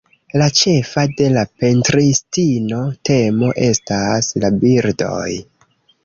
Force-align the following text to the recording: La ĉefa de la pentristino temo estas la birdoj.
La 0.41 0.45
ĉefa 0.59 1.01
de 1.17 1.25
la 1.33 1.41
pentristino 1.63 2.79
temo 3.09 3.49
estas 3.67 4.31
la 4.45 4.51
birdoj. 4.65 5.29